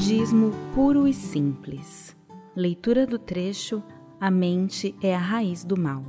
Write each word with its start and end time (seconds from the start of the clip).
Budismo 0.00 0.50
puro 0.74 1.06
e 1.06 1.12
simples. 1.12 2.16
Leitura 2.56 3.06
do 3.06 3.18
trecho 3.18 3.82
A 4.18 4.30
mente 4.30 4.94
é 5.02 5.14
a 5.14 5.18
raiz 5.18 5.62
do 5.62 5.78
mal. 5.78 6.02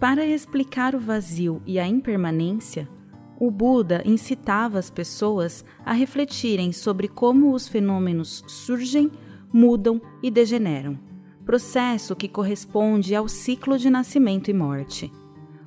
Para 0.00 0.24
explicar 0.24 0.94
o 0.94 0.98
vazio 0.98 1.60
e 1.66 1.78
a 1.78 1.86
impermanência, 1.86 2.88
o 3.38 3.50
Buda 3.50 4.02
incitava 4.06 4.78
as 4.78 4.88
pessoas 4.88 5.62
a 5.84 5.92
refletirem 5.92 6.72
sobre 6.72 7.06
como 7.06 7.52
os 7.52 7.68
fenômenos 7.68 8.42
surgem, 8.48 9.10
mudam 9.52 10.00
e 10.22 10.30
degeneram, 10.30 10.98
processo 11.44 12.16
que 12.16 12.28
corresponde 12.28 13.14
ao 13.14 13.28
ciclo 13.28 13.76
de 13.76 13.90
nascimento 13.90 14.50
e 14.50 14.54
morte. 14.54 15.12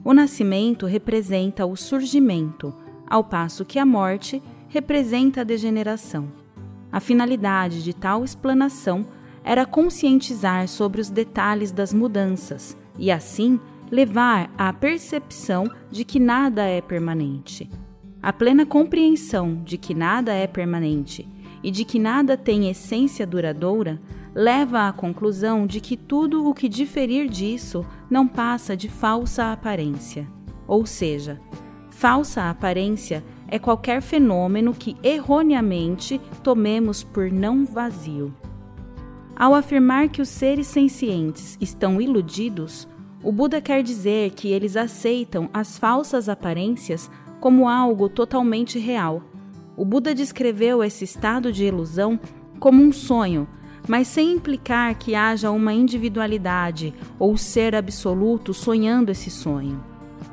O 0.03 0.15
nascimento 0.15 0.87
representa 0.87 1.63
o 1.63 1.75
surgimento, 1.75 2.73
ao 3.05 3.23
passo 3.23 3.63
que 3.63 3.77
a 3.77 3.85
morte 3.85 4.41
representa 4.67 5.41
a 5.41 5.43
degeneração. 5.43 6.43
A 6.95 7.01
finalidade 7.01 7.83
de 7.83 7.93
tal 7.93 8.23
explanação 8.23 9.05
era 9.43 9.65
conscientizar 9.65 10.65
sobre 10.69 11.01
os 11.01 11.09
detalhes 11.09 11.69
das 11.69 11.93
mudanças 11.93 12.77
e, 12.97 13.11
assim, 13.11 13.59
levar 13.91 14.49
à 14.57 14.71
percepção 14.71 15.69
de 15.91 16.05
que 16.05 16.21
nada 16.21 16.63
é 16.63 16.79
permanente. 16.79 17.69
A 18.23 18.31
plena 18.31 18.65
compreensão 18.65 19.61
de 19.61 19.77
que 19.77 19.93
nada 19.93 20.31
é 20.31 20.47
permanente 20.47 21.27
e 21.61 21.69
de 21.69 21.83
que 21.83 21.99
nada 21.99 22.37
tem 22.37 22.69
essência 22.69 23.27
duradoura 23.27 23.99
leva 24.33 24.87
à 24.87 24.93
conclusão 24.93 25.67
de 25.67 25.81
que 25.81 25.97
tudo 25.97 26.47
o 26.47 26.53
que 26.53 26.69
diferir 26.69 27.27
disso 27.27 27.85
não 28.09 28.25
passa 28.25 28.73
de 28.73 28.87
falsa 28.87 29.51
aparência. 29.51 30.25
Ou 30.65 30.85
seja, 30.85 31.41
falsa 31.95 32.49
aparência 32.49 33.23
é 33.47 33.57
qualquer 33.57 34.01
fenômeno 34.01 34.73
que 34.73 34.97
erroneamente 35.01 36.19
tomemos 36.43 37.03
por 37.05 37.31
não 37.31 37.65
vazio. 37.65 38.35
Ao 39.33 39.55
afirmar 39.55 40.09
que 40.09 40.21
os 40.21 40.27
seres 40.27 40.67
sencientes 40.67 41.57
estão 41.61 42.01
iludidos, 42.01 42.85
o 43.23 43.31
Buda 43.31 43.61
quer 43.61 43.81
dizer 43.81 44.31
que 44.31 44.49
eles 44.49 44.75
aceitam 44.75 45.49
as 45.53 45.79
falsas 45.79 46.27
aparências 46.27 47.09
como 47.39 47.67
algo 47.67 48.09
totalmente 48.09 48.77
real. 48.77 49.23
O 49.77 49.85
Buda 49.85 50.13
descreveu 50.13 50.83
esse 50.83 51.05
estado 51.05 51.49
de 51.49 51.63
ilusão 51.63 52.19
como 52.59 52.83
um 52.83 52.91
sonho, 52.91 53.47
mas 53.87 54.09
sem 54.09 54.33
implicar 54.33 54.95
que 54.95 55.15
haja 55.15 55.49
uma 55.49 55.71
individualidade 55.71 56.93
ou 57.17 57.37
ser 57.37 57.73
absoluto 57.73 58.53
sonhando 58.53 59.11
esse 59.11 59.31
sonho. 59.31 59.81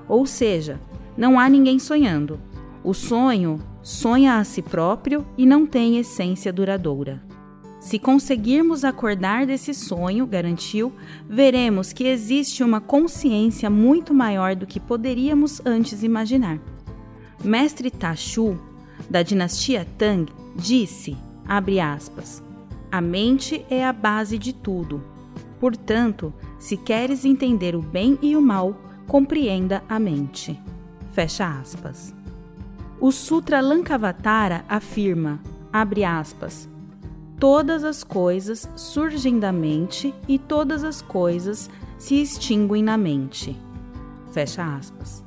Ou 0.09 0.27
seja, 0.27 0.81
não 1.23 1.39
há 1.39 1.49
ninguém 1.49 1.79
sonhando 1.79 2.53
o 2.85 2.93
sonho 2.93 3.61
sonha 3.81 4.39
a 4.39 4.45
si 4.45 4.61
próprio 4.61 5.25
e 5.39 5.47
não 5.47 5.67
tem 5.67 5.99
essência 5.99 6.53
duradoura. 6.53 7.23
Se 7.81 7.99
conseguirmos 7.99 8.85
acordar 8.85 9.47
desse 9.47 9.75
sonho, 9.75 10.27
garantiu, 10.27 10.93
veremos 11.29 11.93
que 11.93 12.05
existe 12.05 12.63
uma 12.63 12.81
consciência 12.81 13.69
muito 13.69 14.15
maior 14.15 14.55
do 14.55 14.67
que 14.67 14.79
poderíamos 14.79 15.61
antes 15.65 16.03
imaginar. 16.03 16.61
Mestre 17.43 17.91
Tachu, 17.91 18.57
da 19.11 19.23
dinastia 19.23 19.87
Tang, 19.99 20.27
disse, 20.55 21.17
abre 21.47 21.81
aspas, 21.81 22.43
a 22.91 23.01
mente 23.01 23.65
é 23.69 23.85
a 23.85 23.93
base 23.93 24.39
de 24.39 24.53
tudo. 24.53 25.03
Portanto, 25.59 26.33
se 26.59 26.77
queres 26.77 27.25
entender 27.25 27.75
o 27.75 27.83
bem 27.83 28.17
e 28.23 28.37
o 28.37 28.41
mal, 28.41 28.77
compreenda 29.09 29.83
a 29.89 29.99
mente. 29.99 30.61
Fecha 31.13 31.47
aspas. 31.47 32.15
O 32.99 33.13
Sutra 33.13 33.61
Lankavatara 33.61 34.65
afirma, 34.67 35.41
abre 35.71 36.05
aspas, 36.05 36.67
todas 37.39 37.85
as 37.85 38.03
coisas 38.03 38.67
surgem 38.75 39.39
da 39.39 39.53
mente 39.53 40.15
e 40.27 40.39
todas 40.39 40.83
as 40.83 41.03
coisas 41.03 41.69
se 41.99 42.15
extinguem 42.15 42.83
na 42.83 42.97
mente. 42.97 43.55
Fecha 44.31 44.65
aspas. 44.65 45.23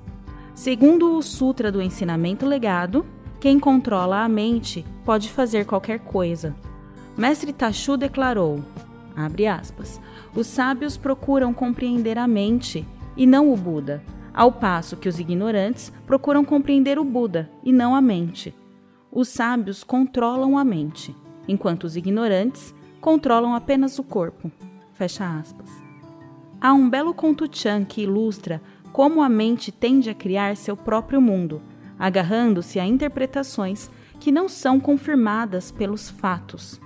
Segundo 0.56 1.16
o 1.16 1.22
Sutra 1.22 1.72
do 1.72 1.79
Ensinamento 1.79 2.47
Legado, 2.47 3.06
quem 3.40 3.59
controla 3.59 4.24
a 4.24 4.29
mente 4.29 4.84
pode 5.03 5.29
fazer 5.29 5.66
qualquer 5.66 6.00
coisa. 6.00 6.56
Mestre 7.16 7.53
Tachu 7.53 7.95
declarou, 7.95 8.59
abre 9.16 9.45
aspas, 9.45 10.01
os 10.35 10.47
sábios 10.47 10.97
procuram 10.97 11.53
compreender 11.53 12.18
a 12.18 12.28
mente 12.28 12.88
e 13.16 13.28
não 13.28 13.53
o 13.53 13.56
Buda 13.56 14.01
ao 14.35 14.51
passo 14.51 14.97
que 14.97 15.07
os 15.07 15.18
ignorantes 15.18 15.91
procuram 16.06 16.44
compreender 16.44 17.00
o 17.00 17.06
Buda 17.06 17.50
e 17.63 17.72
não 17.72 17.96
a 17.96 18.01
mente. 18.01 18.53
Os 19.09 19.29
sábios 19.29 19.81
controlam 19.81 20.57
a 20.57 20.66
mente, 20.66 21.16
enquanto 21.47 21.85
os 21.85 21.96
ignorantes 21.96 22.75
controlam 23.00 23.56
apenas 23.56 23.97
o 23.97 24.03
corpo. 24.03 24.51
Fecha 24.94 25.25
aspas. 25.40 25.72
Há 26.59 26.74
um 26.74 26.90
belo 26.90 27.13
conto 27.13 27.47
Chan 27.50 27.85
que 27.85 28.01
ilustra 28.01 28.62
como 28.91 29.22
a 29.22 29.29
mente 29.29 29.72
tende 29.72 30.09
a 30.09 30.13
criar 30.13 30.57
seu 30.57 30.75
próprio 30.75 31.22
mundo, 31.22 31.62
agarrando-se 31.97 32.78
a 32.78 32.85
interpretações 32.85 33.90
que 34.19 34.34
não 34.34 34.50
são 34.50 34.81
confirmadas 34.81 35.72
pelos 35.72 36.09
fatos. 36.09 36.81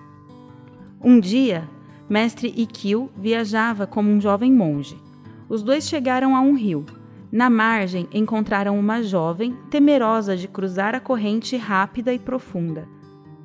Um 1.03 1.19
dia, 1.19 1.67
mestre 2.07 2.53
Ikkyu 2.55 3.09
viajava 3.17 3.87
como 3.87 4.11
um 4.11 4.21
jovem 4.21 4.51
monge. 4.51 4.97
Os 5.47 5.63
dois 5.63 5.87
chegaram 5.87 6.35
a 6.35 6.41
um 6.41 6.53
rio 6.53 6.85
na 7.31 7.49
margem 7.49 8.07
encontraram 8.11 8.77
uma 8.79 9.03
jovem 9.03 9.55
temerosa 9.69 10.35
de 10.35 10.47
cruzar 10.47 10.95
a 10.95 10.99
corrente 10.99 11.55
rápida 11.57 12.13
e 12.13 12.19
profunda. 12.19 12.87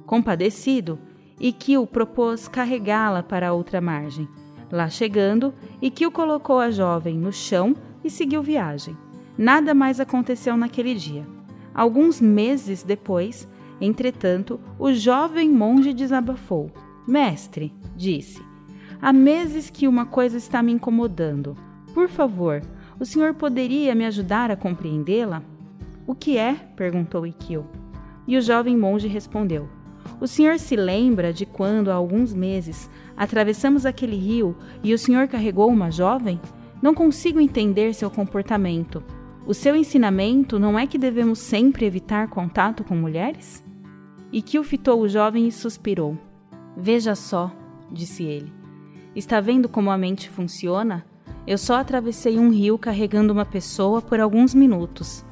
Compadecido, 0.06 0.98
Ikio 1.40 1.86
propôs 1.86 2.48
carregá-la 2.48 3.22
para 3.22 3.48
a 3.48 3.52
outra 3.52 3.80
margem. 3.80 4.28
Lá 4.70 4.88
chegando, 4.88 5.52
Ikio 5.82 6.10
colocou 6.10 6.58
a 6.58 6.70
jovem 6.70 7.18
no 7.18 7.32
chão 7.32 7.74
e 8.02 8.08
seguiu 8.08 8.42
viagem. 8.42 8.96
Nada 9.36 9.74
mais 9.74 10.00
aconteceu 10.00 10.56
naquele 10.56 10.94
dia. 10.94 11.26
Alguns 11.74 12.20
meses 12.20 12.82
depois, 12.82 13.48
entretanto, 13.80 14.60
o 14.78 14.92
jovem 14.92 15.50
monge 15.50 15.92
desabafou. 15.92 16.70
Mestre, 17.06 17.74
disse, 17.96 18.40
há 19.02 19.12
meses 19.12 19.68
que 19.68 19.88
uma 19.88 20.06
coisa 20.06 20.38
está 20.38 20.62
me 20.62 20.72
incomodando. 20.72 21.56
Por 21.92 22.08
favor, 22.08 22.62
o 22.98 23.04
senhor 23.04 23.34
poderia 23.34 23.94
me 23.94 24.04
ajudar 24.04 24.50
a 24.50 24.56
compreendê-la? 24.56 25.42
O 26.06 26.14
que 26.14 26.36
é? 26.36 26.54
perguntou 26.76 27.26
Ikio. 27.26 27.66
E 28.26 28.36
o 28.36 28.42
jovem 28.42 28.76
monge 28.76 29.08
respondeu: 29.08 29.68
O 30.20 30.26
senhor 30.26 30.58
se 30.58 30.76
lembra 30.76 31.32
de 31.32 31.44
quando, 31.44 31.90
há 31.90 31.94
alguns 31.94 32.32
meses, 32.32 32.90
atravessamos 33.16 33.84
aquele 33.84 34.16
rio 34.16 34.56
e 34.82 34.94
o 34.94 34.98
senhor 34.98 35.28
carregou 35.28 35.68
uma 35.68 35.90
jovem? 35.90 36.40
Não 36.80 36.94
consigo 36.94 37.40
entender 37.40 37.94
seu 37.94 38.10
comportamento. 38.10 39.02
O 39.46 39.54
seu 39.54 39.76
ensinamento 39.76 40.58
não 40.58 40.78
é 40.78 40.86
que 40.86 40.98
devemos 40.98 41.38
sempre 41.38 41.84
evitar 41.84 42.28
contato 42.28 42.84
com 42.84 42.94
mulheres? 42.94 43.64
Ikio 44.32 44.62
fitou 44.62 45.00
o 45.00 45.08
jovem 45.08 45.46
e 45.46 45.52
suspirou. 45.52 46.18
Veja 46.76 47.14
só, 47.14 47.52
disse 47.90 48.24
ele. 48.24 48.52
Está 49.14 49.40
vendo 49.40 49.68
como 49.68 49.90
a 49.90 49.98
mente 49.98 50.28
funciona? 50.28 51.04
Eu 51.46 51.58
só 51.58 51.76
atravessei 51.76 52.38
um 52.38 52.50
rio 52.50 52.78
carregando 52.78 53.32
uma 53.32 53.44
pessoa 53.44 54.00
por 54.00 54.18
alguns 54.18 54.54
minutos, 54.54 55.22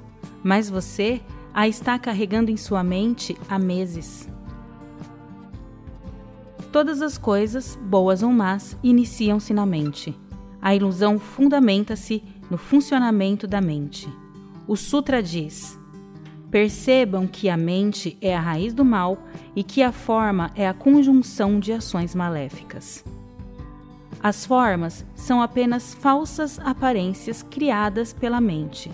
mas 0.43 0.69
você 0.69 1.21
a 1.55 1.67
está 1.67 1.99
carregando 1.99 2.51
em 2.51 2.57
sua 2.57 2.83
mente 2.85 3.37
há 3.49 3.59
meses. 3.59 4.29
Todas 6.71 7.03
as 7.03 7.17
coisas, 7.17 7.79
boas 7.83 8.23
ou 8.23 8.31
más, 8.31 8.77
iniciam-se 8.83 9.55
na 9.55 9.65
mente. 9.65 10.19
A 10.61 10.75
ilusão 10.75 11.19
fundamenta-se 11.19 12.23
no 12.51 12.57
funcionamento 12.57 13.47
da 13.47 13.61
mente. 13.61 14.09
O 14.67 14.77
Sutra 14.77 15.23
diz: 15.23 15.79
Percebam 16.51 17.27
que 17.27 17.49
a 17.49 17.57
mente 17.57 18.17
é 18.21 18.37
a 18.37 18.41
raiz 18.41 18.73
do 18.73 18.85
mal 18.85 19.19
e 19.57 19.63
que 19.63 19.83
a 19.83 19.93
forma 19.93 20.51
é 20.55 20.69
a 20.69 20.75
conjunção 20.75 21.59
de 21.59 21.73
ações 21.73 22.15
maléficas. 22.15 23.05
As 24.23 24.47
formas 24.47 25.05
são 25.17 25.43
apenas 25.43 25.95
falsas 25.95 26.61
aparências 26.61 27.43
criadas 27.43 28.13
pela 28.13 28.41
mente. 28.41 28.89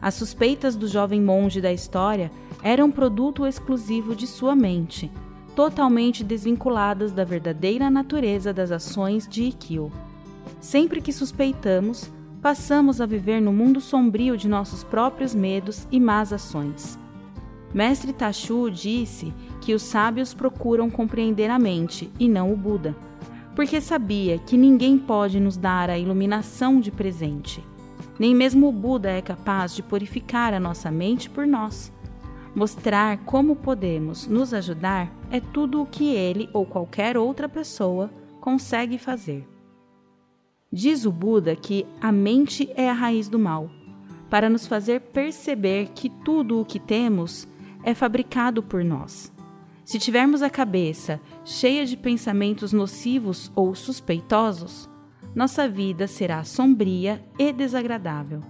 As 0.00 0.14
suspeitas 0.14 0.74
do 0.74 0.88
jovem 0.88 1.20
monge 1.20 1.60
da 1.60 1.70
história 1.70 2.30
eram 2.62 2.90
produto 2.90 3.46
exclusivo 3.46 4.16
de 4.16 4.26
sua 4.26 4.56
mente, 4.56 5.10
totalmente 5.54 6.24
desvinculadas 6.24 7.12
da 7.12 7.24
verdadeira 7.24 7.90
natureza 7.90 8.54
das 8.54 8.70
ações 8.70 9.28
de 9.28 9.42
Ikkyo. 9.44 9.92
Sempre 10.60 11.02
que 11.02 11.12
suspeitamos, 11.12 12.10
passamos 12.40 13.02
a 13.02 13.06
viver 13.06 13.42
no 13.42 13.52
mundo 13.52 13.82
sombrio 13.82 14.34
de 14.34 14.48
nossos 14.48 14.82
próprios 14.82 15.34
medos 15.34 15.86
e 15.92 16.00
más 16.00 16.32
ações. 16.32 16.98
Mestre 17.74 18.14
Tachu 18.14 18.70
disse 18.70 19.30
que 19.60 19.74
os 19.74 19.82
sábios 19.82 20.32
procuram 20.32 20.88
compreender 20.88 21.50
a 21.50 21.58
mente 21.58 22.10
e 22.18 22.28
não 22.28 22.50
o 22.50 22.56
Buda 22.56 22.96
porque 23.54 23.80
sabia 23.80 24.38
que 24.38 24.56
ninguém 24.56 24.98
pode 24.98 25.38
nos 25.38 25.56
dar 25.56 25.88
a 25.88 25.98
iluminação 25.98 26.80
de 26.80 26.90
presente. 26.90 27.64
Nem 28.18 28.34
mesmo 28.34 28.68
o 28.68 28.72
Buda 28.72 29.10
é 29.10 29.22
capaz 29.22 29.74
de 29.74 29.82
purificar 29.82 30.54
a 30.54 30.60
nossa 30.60 30.90
mente 30.90 31.28
por 31.28 31.46
nós. 31.46 31.92
mostrar 32.54 33.18
como 33.24 33.56
podemos 33.56 34.28
nos 34.28 34.54
ajudar 34.54 35.12
é 35.30 35.40
tudo 35.40 35.82
o 35.82 35.86
que 35.86 36.14
ele 36.14 36.48
ou 36.52 36.64
qualquer 36.64 37.16
outra 37.16 37.48
pessoa 37.48 38.08
consegue 38.40 38.96
fazer. 38.96 39.44
Diz 40.72 41.04
o 41.04 41.10
Buda 41.10 41.56
que 41.56 41.84
a 42.00 42.12
mente 42.12 42.70
é 42.76 42.88
a 42.88 42.92
raiz 42.92 43.28
do 43.28 43.38
mal, 43.38 43.68
para 44.30 44.48
nos 44.48 44.66
fazer 44.68 45.00
perceber 45.00 45.88
que 45.94 46.08
tudo 46.08 46.60
o 46.60 46.64
que 46.64 46.78
temos 46.78 47.48
é 47.82 47.92
fabricado 47.92 48.62
por 48.62 48.84
nós. 48.84 49.33
Se 49.84 49.98
tivermos 49.98 50.40
a 50.42 50.48
cabeça 50.48 51.20
cheia 51.44 51.84
de 51.84 51.96
pensamentos 51.96 52.72
nocivos 52.72 53.52
ou 53.54 53.74
suspeitosos, 53.74 54.88
nossa 55.34 55.68
vida 55.68 56.06
será 56.06 56.42
sombria 56.42 57.22
e 57.38 57.52
desagradável. 57.52 58.40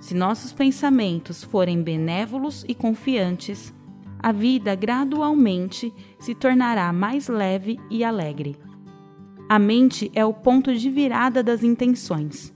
Se 0.00 0.14
nossos 0.14 0.52
pensamentos 0.52 1.44
forem 1.44 1.82
benévolos 1.82 2.64
e 2.66 2.74
confiantes, 2.74 3.72
a 4.18 4.32
vida 4.32 4.74
gradualmente 4.74 5.92
se 6.18 6.34
tornará 6.34 6.90
mais 6.92 7.28
leve 7.28 7.78
e 7.90 8.02
alegre. 8.02 8.56
A 9.48 9.58
mente 9.58 10.10
é 10.14 10.24
o 10.24 10.32
ponto 10.32 10.74
de 10.74 10.88
virada 10.88 11.42
das 11.42 11.62
intenções 11.62 12.54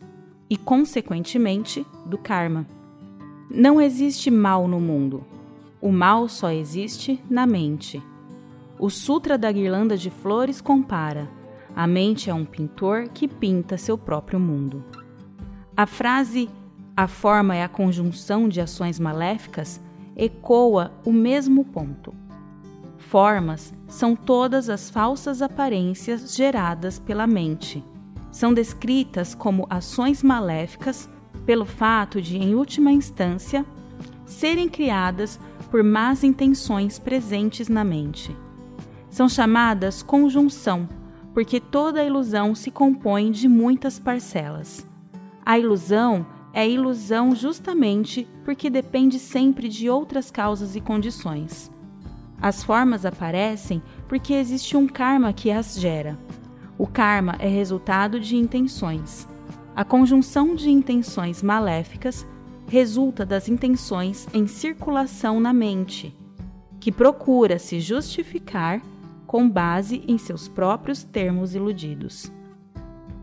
e, 0.49 0.57
consequentemente, 0.57 1.85
do 2.07 2.17
karma. 2.17 2.67
Não 3.51 3.81
existe 3.81 4.31
mal 4.31 4.67
no 4.67 4.81
mundo. 4.81 5.36
O 5.81 5.93
mal 5.93 6.28
só 6.28 6.50
existe 6.50 7.23
na 7.28 7.46
mente. 7.46 8.02
O 8.78 8.90
Sutra 8.90 9.38
da 9.38 9.50
Guirlanda 9.50 9.96
de 9.96 10.11
Flores 10.11 10.61
compara: 10.61 11.28
a 11.75 11.87
mente 11.87 12.31
é 12.31 12.34
um 12.34 12.44
pintor 12.44 13.08
que 13.08 13.28
pinta 13.28 13.76
seu 13.76 13.96
próprio 13.96 14.40
mundo. 14.40 14.84
A 15.76 15.87
frase 15.87 16.49
a 16.96 17.06
forma 17.06 17.55
é 17.55 17.62
a 17.62 17.69
conjunção 17.69 18.49
de 18.49 18.58
ações 18.58 18.99
maléficas 18.99 19.78
ecoa 20.17 20.93
o 21.05 21.12
mesmo 21.12 21.62
ponto. 21.62 22.14
Formas 22.96 23.75
são 23.87 24.17
todas 24.17 24.70
as 24.70 24.88
falsas 24.88 25.43
aparências 25.43 26.34
geradas 26.34 26.99
pela 26.99 27.26
mente. 27.26 27.84
São 28.32 28.55
descritas 28.55 29.34
como 29.34 29.67
ações 29.69 30.23
maléficas 30.23 31.08
pelo 31.44 31.67
fato 31.67 32.20
de, 32.23 32.38
em 32.38 32.55
última 32.55 32.90
instância, 32.90 33.64
serem 34.25 34.69
criadas 34.69 35.38
por 35.67 35.83
más 35.83 36.25
intenções 36.25 36.99
presentes 36.99 37.69
na 37.69 37.85
mente. 37.85 38.35
São 39.11 39.29
chamadas 39.29 40.03
conjunção, 40.03 40.89
porque 41.35 41.61
toda 41.61 42.05
ilusão 42.05 42.55
se 42.55 42.71
compõe 42.71 43.31
de 43.31 43.49
muitas 43.49 43.99
parcelas. 43.99 44.87
A 45.45 45.59
ilusão 45.59 46.27
é 46.53 46.69
ilusão 46.69 47.35
justamente 47.35 48.27
porque 48.45 48.71
depende 48.71 49.19
sempre 49.19 49.69
de 49.69 49.91
outras 49.91 50.31
causas 50.31 50.75
e 50.75 50.81
condições. 50.81 51.71
As 52.41 52.62
formas 52.62 53.05
aparecem 53.05 53.83
porque 54.09 54.33
existe 54.33 54.77
um 54.77 54.87
karma 54.87 55.33
que 55.33 55.51
as 55.51 55.79
gera. 55.79 56.19
O 56.79 56.87
karma 56.87 57.37
é 57.39 57.49
resultado 57.49 58.21
de 58.21 58.37
intenções. 58.37 59.27
A 59.75 59.85
conjunção 59.85 60.55
de 60.55 60.71
intenções 60.71 61.43
maléficas 61.43 62.27
resulta 62.67 63.25
das 63.25 63.49
intenções 63.49 64.27
em 64.35 64.47
circulação 64.47 65.41
na 65.41 65.53
mente, 65.53 66.17
que 66.81 66.91
procura 66.91 67.59
se 67.59 67.81
justificar 67.81 68.83
com 69.27 69.49
base 69.49 70.03
em 70.07 70.19
seus 70.19 70.49
próprios 70.49 71.03
termos 71.03 71.55
iludidos. 71.55 72.31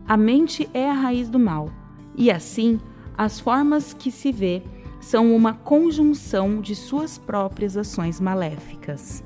A 0.06 0.16
mente 0.16 0.68
é 0.74 0.88
a 0.88 0.94
raiz 0.94 1.28
do 1.28 1.38
mal, 1.38 1.70
e 2.16 2.30
assim, 2.30 2.78
as 3.16 3.40
formas 3.40 3.92
que 3.92 4.10
se 4.10 4.30
vê 4.32 4.62
são 5.00 5.34
uma 5.34 5.52
conjunção 5.52 6.60
de 6.60 6.74
suas 6.74 7.18
próprias 7.18 7.76
ações 7.76 8.20
maléficas. 8.20 9.24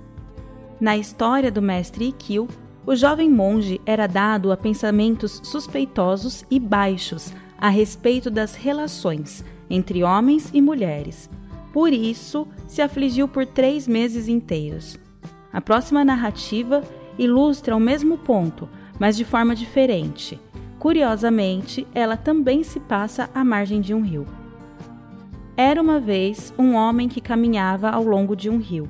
Na 0.81 0.97
história 0.97 1.51
do 1.51 1.63
mestre 1.63 2.09
Ikkyo, 2.09 2.49
o 2.87 2.95
jovem 2.95 3.31
monge 3.31 3.81
era 3.85 4.07
dado 4.07 4.51
a 4.51 4.57
pensamentos 4.57 5.41
suspeitosos 5.45 6.45
e 6.51 6.59
baixos 6.59 7.33
a 7.59 7.69
respeito 7.69 8.31
das 8.31 8.55
relações 8.55 9.45
entre 9.71 10.03
homens 10.03 10.51
e 10.53 10.61
mulheres. 10.61 11.29
Por 11.73 11.93
isso, 11.93 12.47
se 12.67 12.83
afligiu 12.83 13.29
por 13.29 13.47
três 13.47 13.87
meses 13.87 14.29
inteiros. 14.29 14.99
A 15.53 15.61
próxima 15.61 16.05
narrativa 16.05 16.83
ilustra 17.19 17.77
o 17.77 17.81
mesmo 17.81 18.19
ponto, 18.19 18.69
mas 18.99 19.17
de 19.17 19.25
forma 19.25 19.55
diferente. 19.55 20.41
Curiosamente, 20.79 21.87
ela 21.95 22.17
também 22.17 22.63
se 22.63 22.81
passa 22.81 23.29
à 23.35 23.45
margem 23.45 23.81
de 23.81 23.93
um 23.93 24.01
rio. 24.01 24.27
Era 25.57 25.83
uma 25.83 25.99
vez 25.99 26.55
um 26.57 26.75
homem 26.75 27.09
que 27.09 27.21
caminhava 27.21 27.91
ao 27.91 28.05
longo 28.05 28.37
de 28.37 28.49
um 28.49 28.59
rio. 28.59 28.89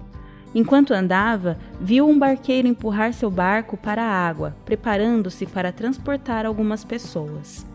Enquanto 0.55 0.93
andava, 0.93 1.59
viu 1.81 2.07
um 2.07 2.19
barqueiro 2.19 2.69
empurrar 2.69 3.13
seu 3.13 3.31
barco 3.31 3.77
para 3.77 4.03
a 4.03 4.29
água, 4.29 4.57
preparando-se 4.65 5.47
para 5.47 5.73
transportar 5.73 6.45
algumas 6.45 6.85
pessoas. 6.85 7.67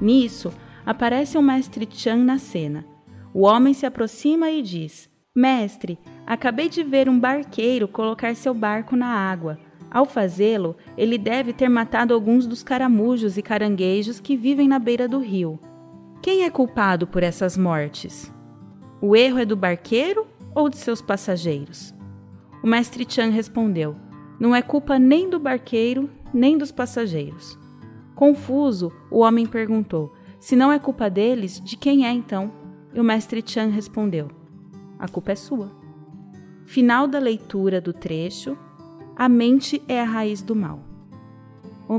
Nisso, 0.00 0.52
aparece 0.84 1.38
o 1.38 1.42
mestre 1.42 1.88
Chan 1.90 2.16
na 2.16 2.38
cena. 2.38 2.84
O 3.34 3.42
homem 3.42 3.72
se 3.72 3.86
aproxima 3.86 4.50
e 4.50 4.62
diz: 4.62 5.08
Mestre, 5.34 5.98
acabei 6.26 6.68
de 6.68 6.82
ver 6.82 7.08
um 7.08 7.18
barqueiro 7.18 7.88
colocar 7.88 8.34
seu 8.36 8.52
barco 8.52 8.94
na 8.96 9.06
água. 9.06 9.58
Ao 9.90 10.06
fazê-lo, 10.06 10.76
ele 10.96 11.18
deve 11.18 11.52
ter 11.52 11.68
matado 11.68 12.14
alguns 12.14 12.46
dos 12.46 12.62
caramujos 12.62 13.36
e 13.36 13.42
caranguejos 13.42 14.20
que 14.20 14.36
vivem 14.36 14.66
na 14.66 14.78
beira 14.78 15.06
do 15.06 15.18
rio. 15.18 15.58
Quem 16.22 16.44
é 16.44 16.50
culpado 16.50 17.06
por 17.06 17.22
essas 17.22 17.56
mortes? 17.56 18.32
O 19.00 19.16
erro 19.16 19.38
é 19.38 19.44
do 19.44 19.56
barqueiro 19.56 20.26
ou 20.54 20.68
de 20.68 20.76
seus 20.76 21.02
passageiros? 21.02 21.94
O 22.62 22.66
mestre 22.66 23.04
Chan 23.08 23.30
respondeu: 23.30 23.96
Não 24.38 24.54
é 24.54 24.62
culpa 24.62 24.98
nem 24.98 25.28
do 25.28 25.38
barqueiro, 25.38 26.08
nem 26.32 26.56
dos 26.56 26.70
passageiros. 26.70 27.58
Confuso, 28.14 28.92
o 29.10 29.18
homem 29.18 29.46
perguntou: 29.46 30.12
Se 30.42 30.56
não 30.56 30.72
é 30.72 30.78
culpa 30.80 31.08
deles, 31.08 31.60
de 31.60 31.76
quem 31.76 32.04
é 32.04 32.10
então? 32.10 32.50
E 32.92 32.98
o 32.98 33.04
mestre 33.04 33.40
Chan 33.46 33.68
respondeu: 33.68 34.28
A 34.98 35.06
culpa 35.06 35.30
é 35.30 35.36
sua. 35.36 35.70
Final 36.66 37.06
da 37.06 37.20
leitura 37.20 37.80
do 37.80 37.92
trecho: 37.92 38.58
A 39.14 39.28
mente 39.28 39.80
é 39.86 40.00
a 40.00 40.04
raiz 40.04 40.42
do 40.42 40.56
mal. 40.56 40.80
O. 41.88 41.96